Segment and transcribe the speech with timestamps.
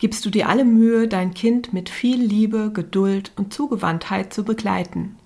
[0.00, 5.16] gibst du dir alle Mühe, dein Kind mit viel Liebe, Geduld und Zugewandtheit zu begleiten.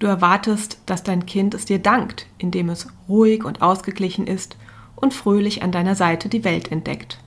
[0.00, 4.56] Du erwartest, dass dein Kind es dir dankt, indem es ruhig und ausgeglichen ist
[4.96, 7.18] und fröhlich an deiner Seite die Welt entdeckt.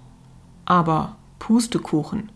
[0.65, 2.31] Aber Pustekuchen.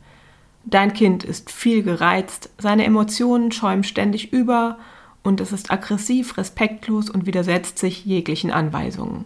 [0.64, 4.78] Dein Kind ist viel gereizt, seine Emotionen schäumen ständig über
[5.24, 9.26] und es ist aggressiv, respektlos und widersetzt sich jeglichen Anweisungen.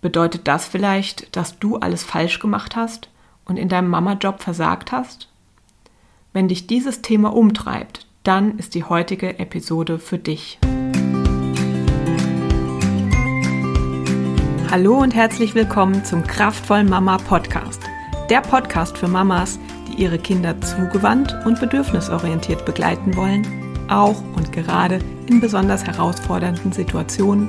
[0.00, 3.10] Bedeutet das vielleicht, dass du alles falsch gemacht hast
[3.44, 5.28] und in deinem Mama-Job versagt hast?
[6.32, 10.58] Wenn dich dieses Thema umtreibt, dann ist die heutige Episode für dich.
[14.70, 17.82] Hallo und herzlich willkommen zum Kraftvoll Mama Podcast.
[18.30, 23.46] Der Podcast für Mamas, die ihre Kinder zugewandt und bedürfnisorientiert begleiten wollen,
[23.90, 27.48] auch und gerade in besonders herausfordernden Situationen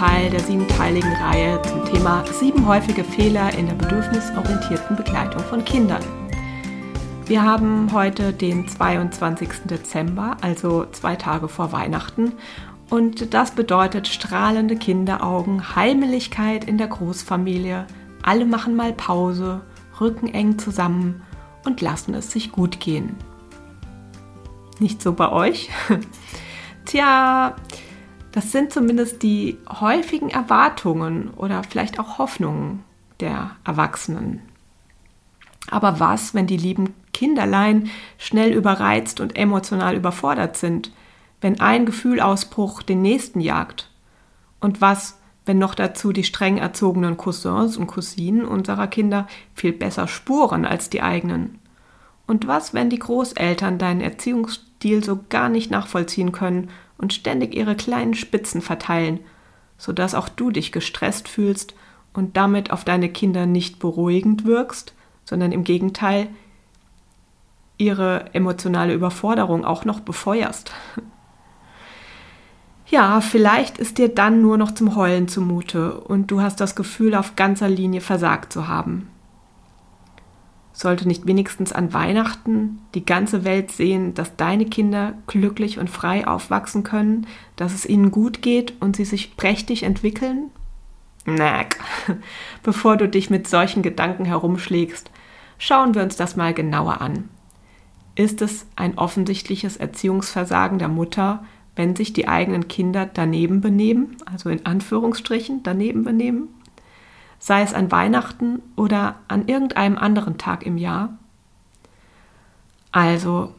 [0.00, 6.02] Teil der siebenteiligen Reihe zum Thema sieben häufige Fehler in der bedürfnisorientierten Begleitung von Kindern.
[7.26, 9.66] Wir haben heute den 22.
[9.66, 12.32] Dezember, also zwei Tage vor Weihnachten.
[12.88, 17.86] Und das bedeutet strahlende Kinderaugen, Heimeligkeit in der Großfamilie.
[18.22, 19.60] Alle machen mal Pause,
[20.00, 21.20] rücken eng zusammen
[21.66, 23.16] und lassen es sich gut gehen.
[24.78, 25.68] Nicht so bei euch?
[26.86, 27.54] Tja,
[28.32, 32.84] das sind zumindest die häufigen Erwartungen oder vielleicht auch Hoffnungen
[33.18, 34.42] der Erwachsenen.
[35.70, 40.92] Aber was, wenn die lieben Kinderlein schnell überreizt und emotional überfordert sind,
[41.40, 43.90] wenn ein Gefühlausbruch den nächsten jagt?
[44.60, 50.06] Und was, wenn noch dazu die streng erzogenen Cousins und Cousinen unserer Kinder viel besser
[50.06, 51.58] spuren als die eigenen?
[52.26, 56.70] Und was, wenn die Großeltern deinen Erziehungsstil so gar nicht nachvollziehen können
[57.00, 59.20] und ständig ihre kleinen Spitzen verteilen,
[59.78, 61.74] sodass auch du dich gestresst fühlst
[62.12, 64.94] und damit auf deine Kinder nicht beruhigend wirkst,
[65.24, 66.28] sondern im Gegenteil
[67.78, 70.72] ihre emotionale Überforderung auch noch befeuerst.
[72.92, 77.14] Ja, vielleicht ist dir dann nur noch zum Heulen zumute und du hast das Gefühl,
[77.14, 79.08] auf ganzer Linie versagt zu haben.
[80.80, 86.26] Sollte nicht wenigstens an Weihnachten die ganze Welt sehen, dass deine Kinder glücklich und frei
[86.26, 87.26] aufwachsen können,
[87.56, 90.50] dass es ihnen gut geht und sie sich prächtig entwickeln?
[91.26, 91.76] Nack.
[92.62, 95.10] Bevor du dich mit solchen Gedanken herumschlägst,
[95.58, 97.28] schauen wir uns das mal genauer an.
[98.14, 101.44] Ist es ein offensichtliches Erziehungsversagen der Mutter,
[101.76, 106.48] wenn sich die eigenen Kinder daneben benehmen, also in Anführungsstrichen daneben benehmen?
[107.40, 111.18] Sei es an Weihnachten oder an irgendeinem anderen Tag im Jahr?
[112.92, 113.54] Also,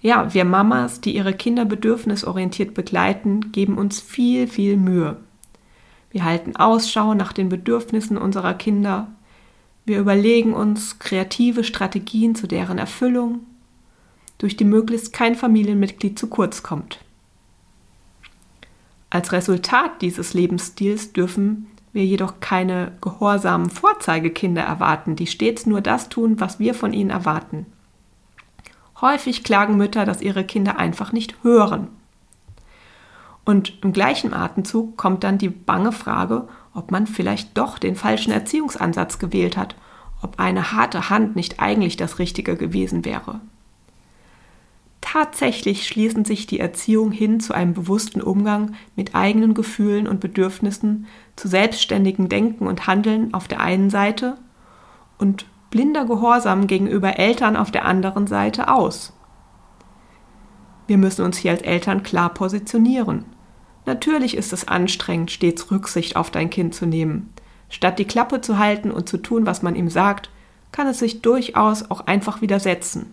[0.00, 5.16] ja, wir Mamas, die ihre Kinder bedürfnisorientiert begleiten, geben uns viel, viel Mühe.
[6.10, 9.06] Wir halten Ausschau nach den Bedürfnissen unserer Kinder.
[9.84, 13.40] Wir überlegen uns kreative Strategien zu deren Erfüllung
[14.38, 16.98] durch die möglichst kein Familienmitglied zu kurz kommt.
[19.08, 26.08] Als Resultat dieses Lebensstils dürfen wir jedoch keine gehorsamen Vorzeigekinder erwarten, die stets nur das
[26.08, 27.66] tun, was wir von ihnen erwarten.
[29.00, 31.88] Häufig klagen Mütter, dass ihre Kinder einfach nicht hören.
[33.44, 38.32] Und im gleichen Atemzug kommt dann die bange Frage, ob man vielleicht doch den falschen
[38.32, 39.74] Erziehungsansatz gewählt hat,
[40.22, 43.40] ob eine harte Hand nicht eigentlich das Richtige gewesen wäre.
[45.02, 51.06] Tatsächlich schließen sich die Erziehung hin zu einem bewussten Umgang mit eigenen Gefühlen und Bedürfnissen,
[51.36, 54.38] zu selbstständigem Denken und Handeln auf der einen Seite
[55.18, 59.12] und blinder Gehorsam gegenüber Eltern auf der anderen Seite aus.
[60.86, 63.24] Wir müssen uns hier als Eltern klar positionieren.
[63.86, 67.32] Natürlich ist es anstrengend, stets Rücksicht auf dein Kind zu nehmen.
[67.68, 70.30] Statt die Klappe zu halten und zu tun, was man ihm sagt,
[70.70, 73.12] kann es sich durchaus auch einfach widersetzen.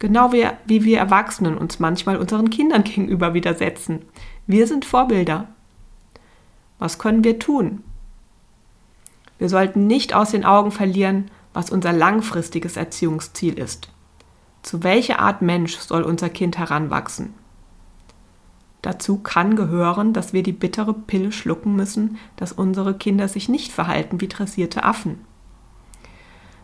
[0.00, 4.00] Genau wie, wie wir Erwachsenen uns manchmal unseren Kindern gegenüber widersetzen.
[4.46, 5.46] Wir sind Vorbilder.
[6.78, 7.84] Was können wir tun?
[9.38, 13.90] Wir sollten nicht aus den Augen verlieren, was unser langfristiges Erziehungsziel ist.
[14.62, 17.34] Zu welcher Art Mensch soll unser Kind heranwachsen?
[18.82, 23.72] Dazu kann gehören, dass wir die bittere Pille schlucken müssen, dass unsere Kinder sich nicht
[23.72, 25.18] verhalten wie dressierte Affen.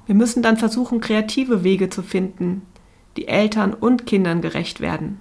[0.07, 2.63] Wir müssen dann versuchen, kreative Wege zu finden,
[3.17, 5.21] die Eltern und Kindern gerecht werden.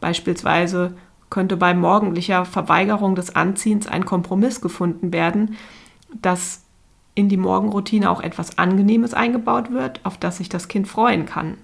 [0.00, 0.96] Beispielsweise
[1.30, 5.56] könnte bei morgendlicher Verweigerung des Anziehens ein Kompromiss gefunden werden,
[6.22, 6.62] dass
[7.14, 11.56] in die Morgenroutine auch etwas Angenehmes eingebaut wird, auf das sich das Kind freuen kann.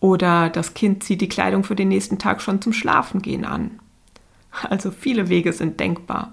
[0.00, 3.78] Oder das Kind zieht die Kleidung für den nächsten Tag schon zum Schlafengehen an.
[4.68, 6.32] Also viele Wege sind denkbar.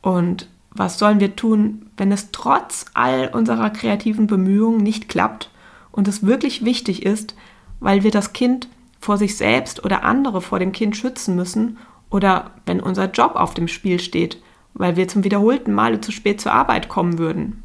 [0.00, 5.50] Und was sollen wir tun, wenn es trotz all unserer kreativen Bemühungen nicht klappt
[5.96, 7.34] und es wirklich wichtig ist,
[7.80, 8.68] weil wir das Kind
[9.00, 11.78] vor sich selbst oder andere vor dem Kind schützen müssen
[12.10, 14.40] oder wenn unser Job auf dem Spiel steht,
[14.74, 17.62] weil wir zum wiederholten Male zu spät zur Arbeit kommen würden.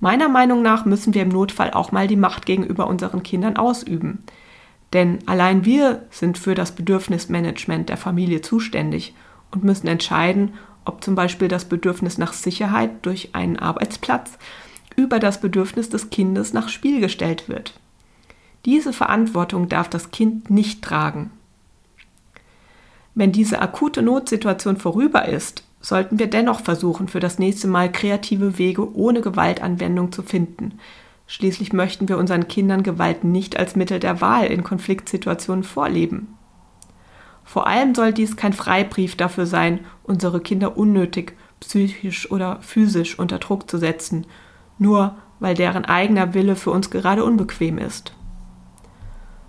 [0.00, 4.24] Meiner Meinung nach müssen wir im Notfall auch mal die Macht gegenüber unseren Kindern ausüben.
[4.92, 9.14] Denn allein wir sind für das Bedürfnismanagement der Familie zuständig
[9.50, 10.54] und müssen entscheiden,
[10.84, 14.38] ob zum Beispiel das Bedürfnis nach Sicherheit durch einen Arbeitsplatz
[14.96, 17.74] über das Bedürfnis des Kindes nach Spiel gestellt wird.
[18.64, 21.30] Diese Verantwortung darf das Kind nicht tragen.
[23.14, 28.58] Wenn diese akute Notsituation vorüber ist, sollten wir dennoch versuchen, für das nächste Mal kreative
[28.58, 30.78] Wege ohne Gewaltanwendung zu finden.
[31.28, 36.36] Schließlich möchten wir unseren Kindern Gewalt nicht als Mittel der Wahl in Konfliktsituationen vorleben.
[37.44, 43.38] Vor allem soll dies kein Freibrief dafür sein, unsere Kinder unnötig psychisch oder physisch unter
[43.38, 44.26] Druck zu setzen,
[44.78, 48.12] nur weil deren eigener Wille für uns gerade unbequem ist.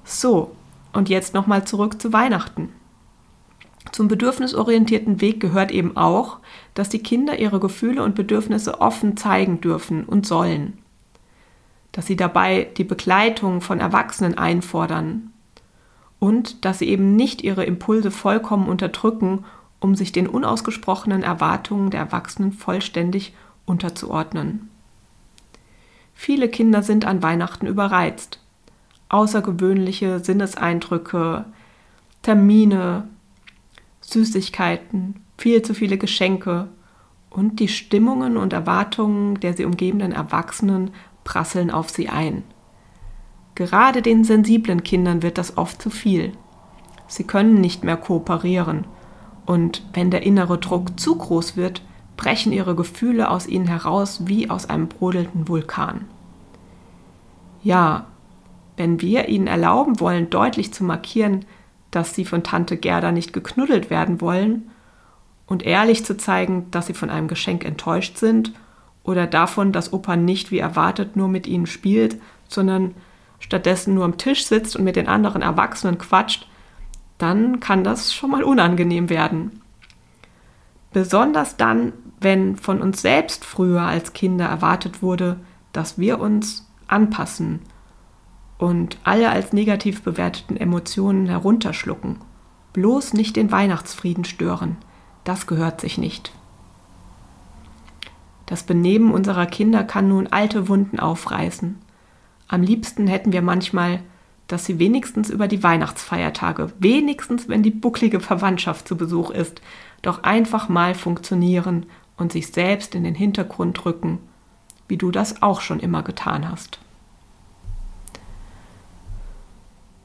[0.03, 0.56] So,
[0.94, 2.69] und jetzt nochmal zurück zu Weihnachten.
[3.91, 6.39] Zum bedürfnisorientierten Weg gehört eben auch,
[6.74, 10.77] dass die Kinder ihre Gefühle und Bedürfnisse offen zeigen dürfen und sollen.
[11.94, 15.31] Dass sie dabei die Begleitung von Erwachsenen einfordern.
[16.19, 19.45] Und dass sie eben nicht ihre Impulse vollkommen unterdrücken,
[19.80, 23.33] um sich den unausgesprochenen Erwartungen der Erwachsenen vollständig
[23.65, 24.69] unterzuordnen.
[26.19, 28.39] Viele Kinder sind an Weihnachten überreizt
[29.09, 31.45] außergewöhnliche Sinneseindrücke,
[32.23, 33.07] Termine,
[34.01, 36.67] Süßigkeiten, viel zu viele Geschenke
[37.29, 40.91] und die Stimmungen und Erwartungen der sie umgebenden Erwachsenen
[41.23, 42.43] prasseln auf sie ein.
[43.55, 46.33] Gerade den sensiblen Kindern wird das oft zu viel.
[47.07, 48.85] Sie können nicht mehr kooperieren
[49.45, 51.81] und wenn der innere Druck zu groß wird,
[52.17, 56.05] brechen ihre Gefühle aus ihnen heraus wie aus einem brodelnden Vulkan.
[57.63, 58.07] Ja,
[58.75, 61.45] wenn wir ihnen erlauben wollen, deutlich zu markieren,
[61.91, 64.69] dass sie von Tante Gerda nicht geknuddelt werden wollen
[65.45, 68.51] und ehrlich zu zeigen, dass sie von einem Geschenk enttäuscht sind
[69.03, 72.93] oder davon, dass Opa nicht wie erwartet nur mit ihnen spielt, sondern
[73.39, 76.47] stattdessen nur am Tisch sitzt und mit den anderen Erwachsenen quatscht,
[77.17, 79.61] dann kann das schon mal unangenehm werden.
[80.91, 85.39] Besonders dann, wenn von uns selbst früher als Kinder erwartet wurde,
[85.71, 87.59] dass wir uns anpassen
[88.57, 92.17] und alle als negativ bewerteten Emotionen herunterschlucken.
[92.73, 94.77] Bloß nicht den Weihnachtsfrieden stören.
[95.23, 96.31] Das gehört sich nicht.
[98.45, 101.77] Das Benehmen unserer Kinder kann nun alte Wunden aufreißen.
[102.47, 103.99] Am liebsten hätten wir manchmal,
[104.47, 109.61] dass sie wenigstens über die Weihnachtsfeiertage, wenigstens wenn die bucklige Verwandtschaft zu Besuch ist,
[110.01, 111.87] doch einfach mal funktionieren
[112.17, 114.19] und sich selbst in den Hintergrund rücken,
[114.87, 116.79] wie du das auch schon immer getan hast.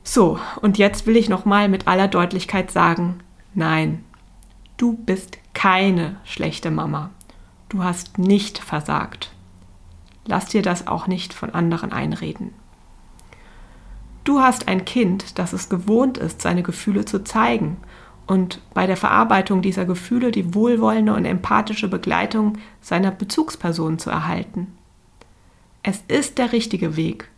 [0.04, 3.20] So, und jetzt will ich nochmal mit aller Deutlichkeit sagen,
[3.54, 4.04] nein,
[4.76, 7.10] du bist keine schlechte Mama.
[7.68, 9.32] Du hast nicht versagt.
[10.26, 12.52] Lass dir das auch nicht von anderen einreden.
[14.24, 17.78] Du hast ein Kind, das es gewohnt ist, seine Gefühle zu zeigen
[18.32, 24.68] und bei der Verarbeitung dieser Gefühle die wohlwollende und empathische Begleitung seiner Bezugsperson zu erhalten.
[25.82, 27.28] Es ist der richtige Weg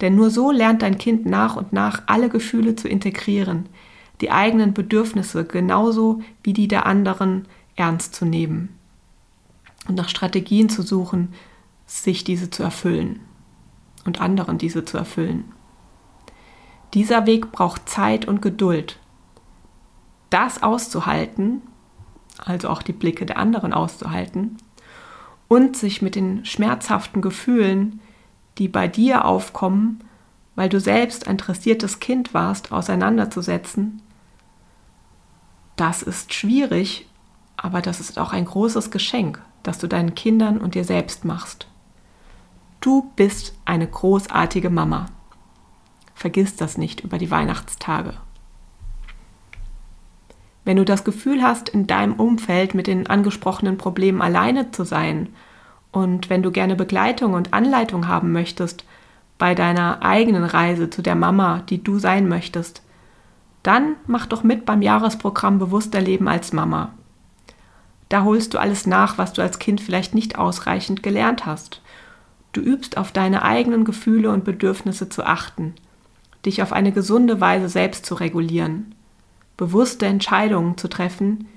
[0.00, 3.66] denn nur so lernt dein Kind nach und nach alle Gefühle zu integrieren,
[4.20, 7.46] die eigenen Bedürfnisse genauso wie die der anderen
[7.76, 8.70] ernst zu nehmen
[9.88, 11.32] und nach Strategien zu suchen,
[11.86, 13.20] sich diese zu erfüllen
[14.04, 15.44] und anderen diese zu erfüllen.
[16.94, 18.98] Dieser Weg braucht Zeit und Geduld.
[20.30, 21.62] Das auszuhalten,
[22.38, 24.56] also auch die Blicke der anderen auszuhalten
[25.48, 28.00] und sich mit den schmerzhaften Gefühlen,
[28.58, 30.00] die bei dir aufkommen,
[30.54, 34.02] weil du selbst ein dressiertes Kind warst, auseinanderzusetzen,
[35.76, 37.08] das ist schwierig,
[37.56, 41.66] aber das ist auch ein großes Geschenk, das du deinen Kindern und dir selbst machst.
[42.80, 45.06] Du bist eine großartige Mama.
[46.14, 48.14] Vergiss das nicht über die Weihnachtstage.
[50.64, 55.28] Wenn du das Gefühl hast, in deinem Umfeld mit den angesprochenen Problemen alleine zu sein
[55.92, 58.84] Und wenn du gerne Begleitung und Anleitung haben möchtest
[59.38, 62.82] bei deiner eigenen Reise zu der Mama, die du sein möchtest,
[63.62, 66.92] dann mach doch mit beim Jahresprogramm Bewusster Leben als Mama.
[68.08, 71.80] Da holst du alles nach, was du als Kind vielleicht nicht ausreichend gelernt hast.
[72.52, 75.74] Du übst auf deine eigenen Gefühle und Bedürfnisse zu achten,
[76.44, 78.94] dich auf eine gesunde Weise selbst zu regulieren,
[79.56, 81.48] bewusste Entscheidungen zu treffen,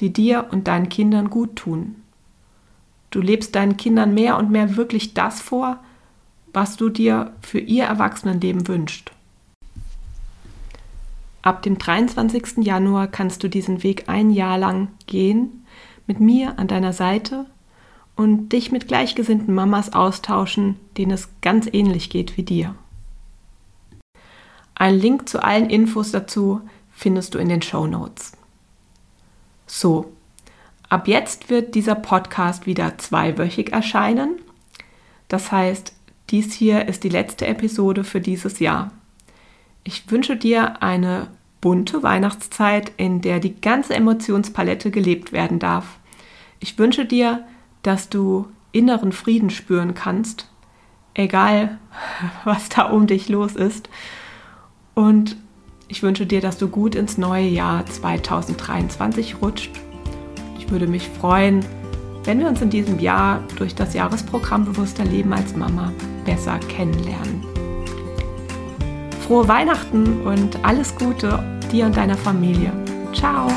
[0.00, 1.96] die dir und deinen Kindern gut tun.
[3.10, 5.78] Du lebst deinen Kindern mehr und mehr wirklich das vor,
[6.52, 9.12] was du dir für ihr Erwachsenenleben wünschst.
[11.42, 12.58] Ab dem 23.
[12.58, 15.64] Januar kannst du diesen Weg ein Jahr lang gehen,
[16.06, 17.46] mit mir an deiner Seite
[18.14, 22.74] und dich mit gleichgesinnten Mamas austauschen, denen es ganz ähnlich geht wie dir.
[24.74, 26.60] Ein Link zu allen Infos dazu
[27.00, 28.32] findest du in den Show Notes.
[29.66, 30.12] So,
[30.90, 34.38] ab jetzt wird dieser Podcast wieder zweiwöchig erscheinen.
[35.28, 35.94] Das heißt,
[36.28, 38.92] dies hier ist die letzte Episode für dieses Jahr.
[39.82, 41.28] Ich wünsche dir eine
[41.62, 45.98] bunte Weihnachtszeit, in der die ganze Emotionspalette gelebt werden darf.
[46.58, 47.46] Ich wünsche dir,
[47.82, 50.50] dass du inneren Frieden spüren kannst,
[51.14, 51.78] egal
[52.44, 53.88] was da um dich los ist.
[54.94, 55.38] Und
[55.90, 59.72] ich wünsche dir, dass du gut ins neue Jahr 2023 rutscht.
[60.56, 61.64] Ich würde mich freuen,
[62.22, 65.92] wenn wir uns in diesem Jahr durch das Jahresprogramm Bewusster Leben als Mama
[66.24, 67.44] besser kennenlernen.
[69.26, 71.42] Frohe Weihnachten und alles Gute
[71.72, 72.72] dir und deiner Familie.
[73.12, 73.48] Ciao!